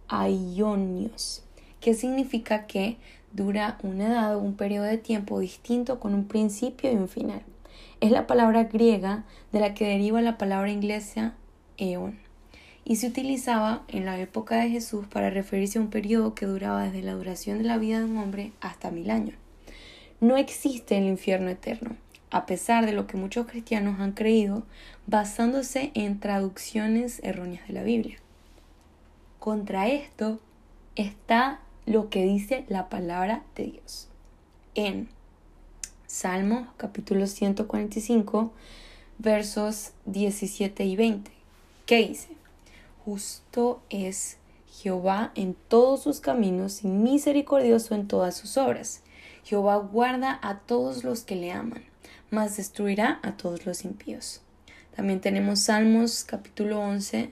[0.09, 1.45] aionios,
[1.83, 2.97] que significa que
[3.33, 7.43] dura una edad o un periodo de tiempo distinto con un principio y un final.
[8.01, 11.35] Es la palabra griega de la que deriva la palabra inglesa
[11.77, 12.19] eon
[12.87, 16.85] y se utilizaba en la época de Jesús para referirse a un periodo que duraba
[16.85, 19.44] desde la duración de la vida de un hombre hasta mil años.
[20.25, 21.99] No existe el infierno eterno,
[22.31, 24.63] a pesar de lo que muchos cristianos han creído
[25.07, 28.17] basándose en traducciones erróneas de la Biblia.
[29.39, 30.41] Contra esto
[30.97, 34.09] está lo que dice la palabra de Dios.
[34.75, 35.11] En
[36.07, 38.51] Salmos capítulo 145
[39.19, 41.31] versos 17 y 20.
[41.85, 42.29] ¿Qué dice?
[43.05, 44.39] Justo es
[44.73, 49.03] Jehová en todos sus caminos y misericordioso en todas sus obras.
[49.45, 51.85] Jehová guarda a todos los que le aman
[52.35, 54.43] mas destruirá a todos los impíos.
[54.97, 57.31] También tenemos Salmos capítulo 11,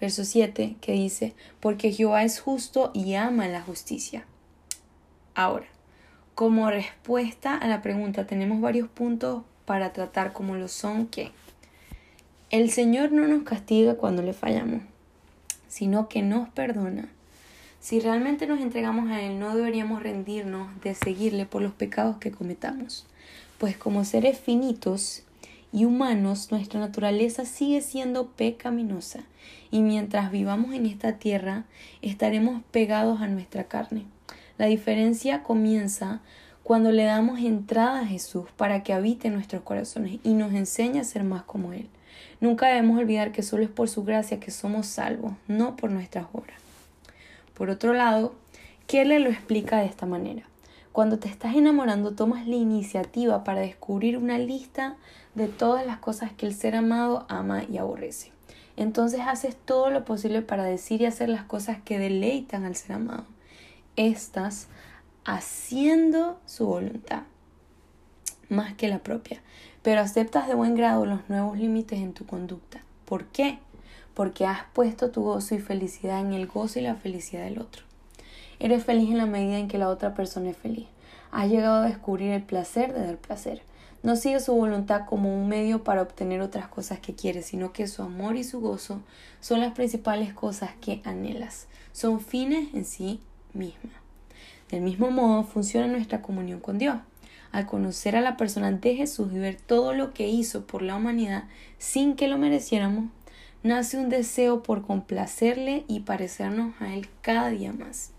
[0.00, 4.24] verso 7, que dice, porque Jehová es justo y ama la justicia.
[5.34, 5.66] Ahora,
[6.34, 11.32] como respuesta a la pregunta, tenemos varios puntos para tratar como lo son que
[12.50, 14.82] el Señor no nos castiga cuando le fallamos,
[15.68, 17.08] sino que nos perdona.
[17.84, 22.30] Si realmente nos entregamos a Él, no deberíamos rendirnos de seguirle por los pecados que
[22.30, 23.04] cometamos
[23.58, 25.22] pues como seres finitos
[25.70, 29.20] y humanos nuestra naturaleza sigue siendo pecaminosa
[29.70, 31.64] y mientras vivamos en esta tierra
[32.00, 34.06] estaremos pegados a nuestra carne.
[34.56, 36.22] La diferencia comienza
[36.62, 41.00] cuando le damos entrada a Jesús para que habite en nuestros corazones y nos enseñe
[41.00, 41.90] a ser más como Él.
[42.40, 46.24] Nunca debemos olvidar que solo es por su gracia que somos salvos, no por nuestras
[46.32, 46.63] obras.
[47.54, 48.34] Por otro lado,
[49.02, 50.44] le lo explica de esta manera.
[50.92, 54.96] Cuando te estás enamorando, tomas la iniciativa para descubrir una lista
[55.34, 58.30] de todas las cosas que el ser amado ama y aborrece.
[58.76, 62.92] Entonces haces todo lo posible para decir y hacer las cosas que deleitan al ser
[62.92, 63.24] amado.
[63.96, 64.68] Estás
[65.24, 67.22] haciendo su voluntad
[68.48, 69.42] más que la propia,
[69.82, 72.82] pero aceptas de buen grado los nuevos límites en tu conducta.
[73.04, 73.58] ¿Por qué?
[74.14, 77.82] Porque has puesto tu gozo y felicidad en el gozo y la felicidad del otro.
[78.58, 80.86] Eres feliz en la medida en que la otra persona es feliz.
[81.32, 83.62] Has llegado a descubrir el placer de dar placer.
[84.04, 87.86] No sigue su voluntad como un medio para obtener otras cosas que quieres, sino que
[87.86, 89.00] su amor y su gozo
[89.40, 91.66] son las principales cosas que anhelas.
[91.92, 93.20] Son fines en sí
[93.54, 93.94] mismas.
[94.70, 96.96] Del mismo modo funciona nuestra comunión con Dios.
[97.50, 100.96] Al conocer a la persona de Jesús y ver todo lo que hizo por la
[100.96, 101.44] humanidad
[101.78, 103.06] sin que lo mereciéramos,
[103.64, 108.12] nace un deseo por complacerle y parecernos a Él cada día más.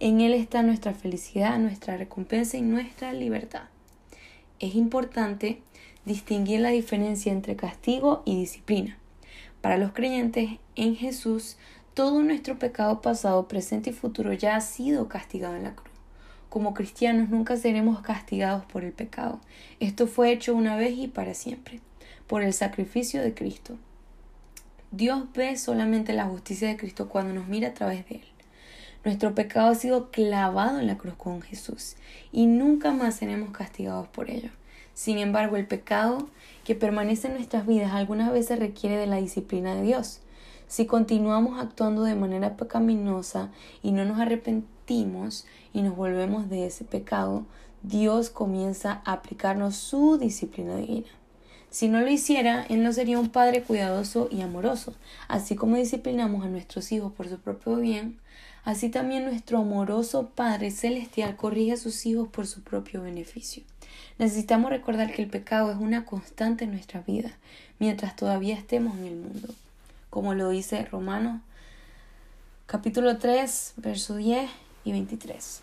[0.00, 3.62] En Él está nuestra felicidad, nuestra recompensa y nuestra libertad.
[4.58, 5.62] Es importante
[6.04, 8.98] distinguir la diferencia entre castigo y disciplina.
[9.60, 11.58] Para los creyentes en Jesús,
[11.94, 15.94] todo nuestro pecado pasado, presente y futuro ya ha sido castigado en la cruz.
[16.48, 19.40] Como cristianos nunca seremos castigados por el pecado.
[19.78, 21.80] Esto fue hecho una vez y para siempre,
[22.26, 23.76] por el sacrificio de Cristo.
[24.90, 28.24] Dios ve solamente la justicia de Cristo cuando nos mira a través de Él.
[29.04, 31.96] Nuestro pecado ha sido clavado en la cruz con Jesús
[32.32, 34.48] y nunca más seremos castigados por ello.
[34.94, 36.30] Sin embargo, el pecado
[36.64, 40.20] que permanece en nuestras vidas algunas veces requiere de la disciplina de Dios.
[40.68, 43.50] Si continuamos actuando de manera pecaminosa
[43.82, 47.44] y no nos arrepentimos y nos volvemos de ese pecado,
[47.82, 51.08] Dios comienza a aplicarnos su disciplina divina.
[51.70, 54.94] Si no lo hiciera, Él no sería un padre cuidadoso y amoroso.
[55.28, 58.18] Así como disciplinamos a nuestros hijos por su propio bien,
[58.68, 63.62] Así también nuestro amoroso Padre Celestial corrige a sus hijos por su propio beneficio.
[64.18, 67.30] Necesitamos recordar que el pecado es una constante en nuestra vida,
[67.78, 69.54] mientras todavía estemos en el mundo,
[70.10, 71.40] como lo dice Romanos
[72.66, 74.50] capítulo 3, verso 10
[74.84, 75.60] y 23.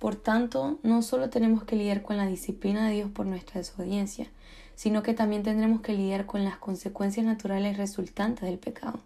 [0.00, 4.26] Por tanto, no solo tenemos que lidiar con la disciplina de Dios por nuestra desobediencia,
[4.74, 9.00] sino que también tendremos que lidiar con las consecuencias naturales resultantes del pecado.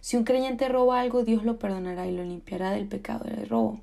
[0.00, 3.80] Si un creyente roba algo, Dios lo perdonará y lo limpiará del pecado del robo,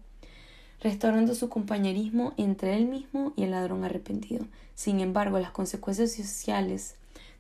[0.82, 4.46] restaurando su compañerismo entre él mismo y el ladrón arrepentido.
[4.76, 6.96] Sin embargo, las consecuencias sociales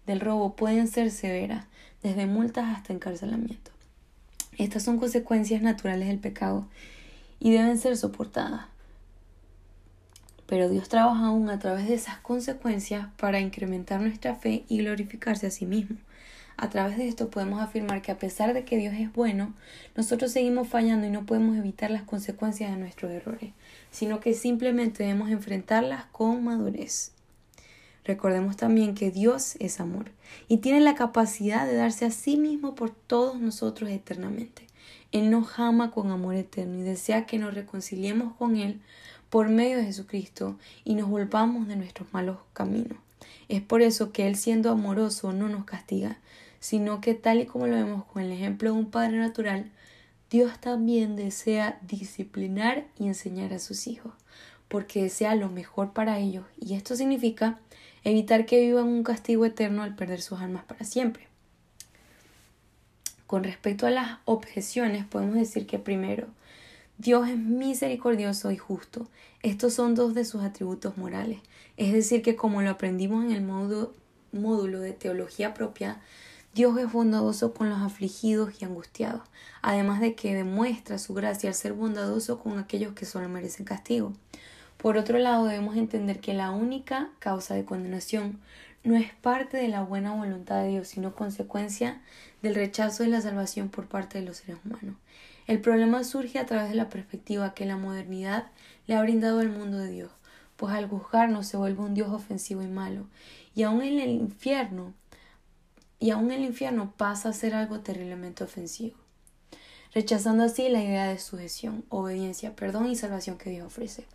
[0.07, 1.65] del robo pueden ser severas,
[2.01, 3.71] desde multas hasta encarcelamiento.
[4.57, 6.67] Estas son consecuencias naturales del pecado
[7.39, 8.70] y deben ser soportadas.
[10.51, 15.47] Pero Dios trabaja aún a través de esas consecuencias para incrementar nuestra fe y glorificarse
[15.47, 15.95] a sí mismo.
[16.57, 19.53] A través de esto podemos afirmar que a pesar de que Dios es bueno,
[19.95, 23.53] nosotros seguimos fallando y no podemos evitar las consecuencias de nuestros errores,
[23.91, 27.13] sino que simplemente debemos enfrentarlas con madurez.
[28.03, 30.11] Recordemos también que Dios es amor
[30.49, 34.67] y tiene la capacidad de darse a sí mismo por todos nosotros eternamente.
[35.13, 38.81] Él nos ama con amor eterno y desea que nos reconciliemos con Él
[39.31, 42.97] por medio de Jesucristo y nos volvamos de nuestros malos caminos.
[43.47, 46.19] Es por eso que Él siendo amoroso no nos castiga,
[46.59, 49.71] sino que tal y como lo vemos con el ejemplo de un padre natural,
[50.29, 54.11] Dios también desea disciplinar y enseñar a sus hijos,
[54.67, 57.57] porque desea lo mejor para ellos, y esto significa
[58.03, 61.27] evitar que vivan un castigo eterno al perder sus almas para siempre.
[63.27, 66.27] Con respecto a las objeciones, podemos decir que primero,
[67.01, 69.07] Dios es misericordioso y justo.
[69.41, 71.39] Estos son dos de sus atributos morales.
[71.75, 75.99] Es decir, que como lo aprendimos en el módulo, de teología propia,
[76.53, 79.23] Dios es bondadoso con los afligidos y angustiados,
[79.63, 84.13] además de que demuestra su gracia al ser bondadoso con aquellos que solo merecen castigo.
[84.77, 88.39] Por otro lado, debemos entender que la única causa de condenación
[88.83, 91.99] no es parte de la buena voluntad de Dios, sino consecuencia
[92.43, 94.97] del rechazo de la salvación por parte de los seres humanos.
[95.47, 98.47] El problema surge a través de la perspectiva que la modernidad
[98.87, 100.11] le ha brindado al mundo de Dios,
[100.55, 103.07] pues al juzgarnos se vuelve un Dios ofensivo y malo,
[103.55, 104.93] y aún en el infierno,
[105.99, 108.97] y aún el infierno pasa a ser algo terriblemente ofensivo,
[109.93, 114.05] rechazando así la idea de sujeción, obediencia, perdón y salvación que Dios ofrece.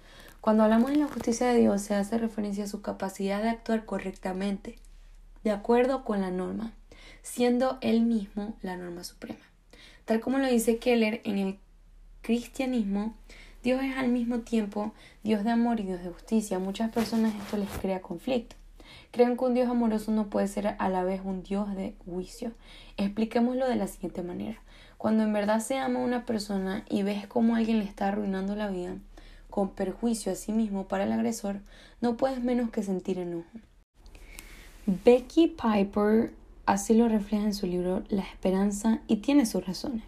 [0.41, 3.85] Cuando hablamos de la justicia de Dios se hace referencia a su capacidad de actuar
[3.85, 4.79] correctamente,
[5.43, 6.73] de acuerdo con la norma,
[7.23, 9.41] siendo él mismo la norma suprema.
[10.07, 11.59] Tal como lo dice Keller en el
[12.23, 13.15] cristianismo,
[13.65, 14.93] Dios es al mismo tiempo
[15.25, 16.61] Dios de amor y Dios de justicia.
[16.61, 18.55] muchas personas esto les crea conflicto.
[19.11, 22.53] Creen que un Dios amoroso no puede ser a la vez un Dios de juicio.
[22.97, 24.61] Expliquémoslo de la siguiente manera.
[24.97, 28.55] Cuando en verdad se ama a una persona y ves cómo alguien le está arruinando
[28.55, 28.95] la vida,
[29.51, 31.63] con perjuicio a sí mismo para el agresor,
[32.01, 33.51] no puedes menos que sentir enojo.
[34.87, 36.31] Becky Piper
[36.67, 40.03] Así lo refleja en su libro La esperanza y tiene sus razones.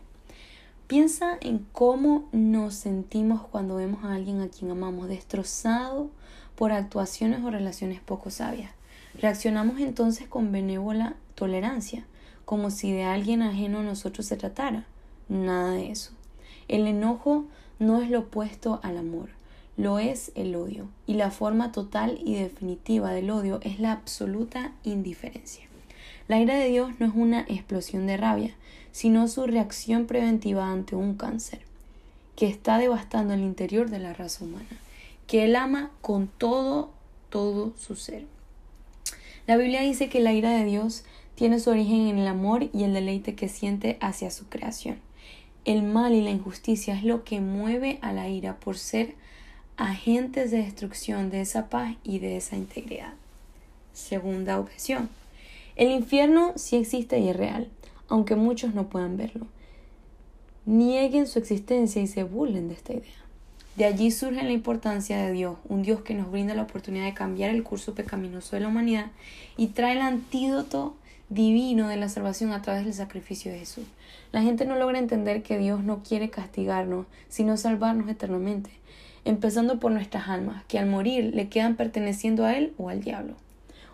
[0.89, 6.11] Piensa en cómo nos sentimos cuando vemos a alguien a quien amamos destrozado
[6.57, 8.73] por actuaciones o relaciones poco sabias.
[9.21, 12.05] Reaccionamos entonces con benévola tolerancia,
[12.45, 14.85] como si de alguien ajeno a nosotros se tratara.
[15.29, 16.11] Nada de eso.
[16.67, 17.45] El enojo
[17.79, 19.29] no es lo opuesto al amor,
[19.77, 24.73] lo es el odio, y la forma total y definitiva del odio es la absoluta
[24.83, 25.68] indiferencia.
[26.29, 28.55] La ira de Dios no es una explosión de rabia,
[28.93, 31.61] sino su reacción preventiva ante un cáncer
[32.37, 34.67] que está devastando el interior de la raza humana,
[35.27, 36.91] que Él ama con todo,
[37.31, 38.27] todo su ser.
[39.47, 41.05] La Biblia dice que la ira de Dios
[41.35, 44.99] tiene su origen en el amor y el deleite que siente hacia su creación.
[45.65, 49.15] El mal y la injusticia es lo que mueve a la ira por ser
[49.79, 53.15] agentes de destrucción de esa paz y de esa integridad.
[53.95, 55.09] Segunda objeción.
[55.79, 57.69] El infierno sí existe y es real,
[58.09, 59.47] aunque muchos no puedan verlo.
[60.67, 63.15] Nieguen su existencia y se burlen de esta idea.
[63.77, 67.15] De allí surge la importancia de Dios, un Dios que nos brinda la oportunidad de
[67.15, 69.13] cambiar el curso pecaminoso de la humanidad
[69.57, 70.97] y trae el antídoto
[71.29, 73.85] divino de la salvación a través del sacrificio de Jesús.
[74.33, 78.71] La gente no logra entender que Dios no quiere castigarnos, sino salvarnos eternamente,
[79.25, 83.37] empezando por nuestras almas, que al morir le quedan perteneciendo a Él o al diablo.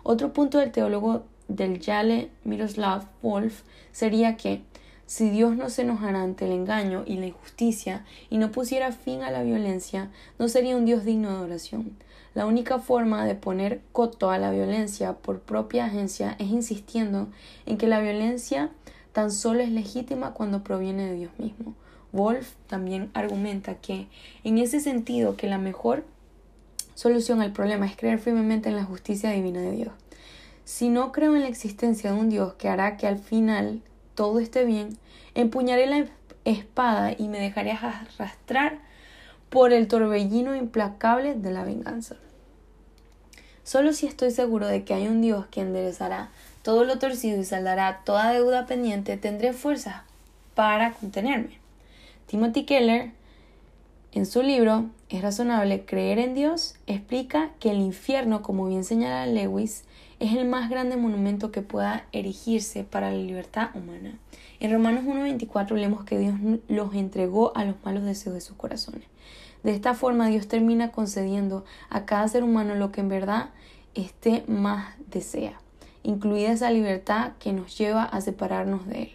[0.01, 4.63] Otro punto del teólogo del Yale Miroslav Wolf sería que
[5.05, 9.21] si Dios no se enojara ante el engaño y la injusticia y no pusiera fin
[9.21, 11.95] a la violencia, no sería un Dios digno de oración.
[12.33, 17.27] La única forma de poner coto a la violencia por propia agencia es insistiendo
[17.65, 18.71] en que la violencia
[19.13, 21.75] tan solo es legítima cuando proviene de Dios mismo.
[22.11, 24.07] Wolf también argumenta que,
[24.43, 26.03] en ese sentido, que la mejor
[26.95, 29.93] solución al problema es creer firmemente en la justicia divina de Dios.
[30.65, 33.81] Si no creo en la existencia de un Dios que hará que al final
[34.15, 34.97] todo esté bien,
[35.35, 36.07] empuñaré la
[36.43, 38.79] espada y me dejaré arrastrar
[39.49, 42.15] por el torbellino implacable de la venganza.
[43.63, 46.29] Solo si estoy seguro de que hay un Dios que enderezará
[46.63, 50.03] todo lo torcido y saldará toda deuda pendiente, tendré fuerza
[50.55, 51.59] para contenerme.
[52.25, 53.11] Timothy Keller,
[54.13, 59.27] en su libro Es razonable creer en Dios, explica que el infierno, como bien señala
[59.27, 59.83] Lewis,
[60.25, 64.17] es el más grande monumento que pueda erigirse para la libertad humana.
[64.59, 66.35] En Romanos 1.24 leemos que Dios
[66.67, 69.03] los entregó a los malos deseos de sus corazones.
[69.63, 73.49] De esta forma Dios termina concediendo a cada ser humano lo que en verdad
[73.95, 75.59] éste más desea,
[76.03, 79.11] incluida esa libertad que nos lleva a separarnos de Él.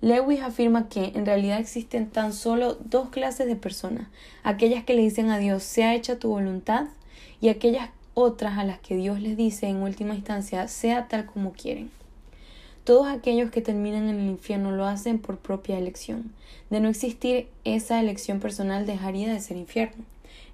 [0.00, 4.08] Lewis afirma que en realidad existen tan solo dos clases de personas,
[4.42, 6.88] aquellas que le dicen a Dios, sea hecha tu voluntad,
[7.40, 11.52] y aquellas otras a las que Dios les dice en última instancia, sea tal como
[11.52, 11.90] quieren.
[12.84, 16.32] Todos aquellos que terminan en el infierno lo hacen por propia elección.
[16.70, 20.04] De no existir esa elección personal dejaría de ser infierno.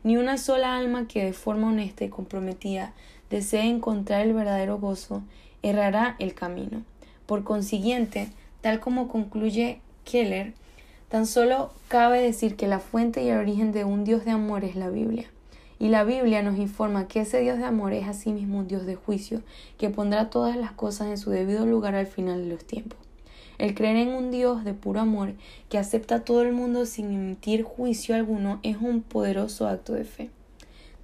[0.04, 2.92] Ni una sola alma que de forma honesta y comprometida
[3.30, 5.22] desee encontrar el verdadero gozo
[5.62, 6.82] errará el camino.
[7.26, 8.28] Por consiguiente,
[8.61, 10.54] tal como concluye Keller,
[11.08, 14.64] tan solo cabe decir que la fuente y el origen de un Dios de amor
[14.64, 15.28] es la Biblia.
[15.80, 18.96] Y la Biblia nos informa que ese Dios de amor es asimismo un Dios de
[18.96, 19.40] juicio,
[19.78, 22.98] que pondrá todas las cosas en su debido lugar al final de los tiempos.
[23.56, 25.32] El creer en un Dios de puro amor
[25.70, 30.04] que acepta a todo el mundo sin emitir juicio alguno es un poderoso acto de
[30.04, 30.28] fe.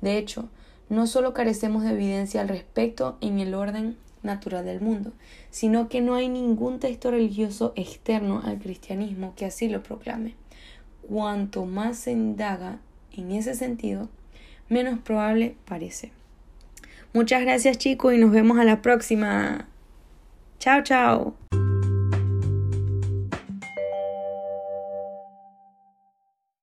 [0.03, 0.51] De hecho,
[0.91, 5.13] no solo carecemos de evidencia al respecto en el orden natural del mundo,
[5.51, 10.35] sino que no hay ningún texto religioso externo al cristianismo que así lo proclame.
[11.09, 12.79] Cuanto más se indaga
[13.13, 14.11] en ese sentido,
[14.69, 16.13] menos probable parece.
[17.13, 19.67] Muchas gracias chicos y nos vemos a la próxima.
[20.59, 21.66] Chao, chao.